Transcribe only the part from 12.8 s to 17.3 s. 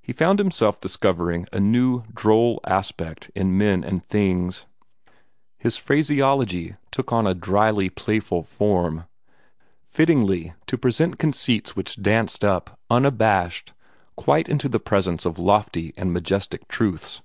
unabashed, quite into the presence of lofty and majestic truths.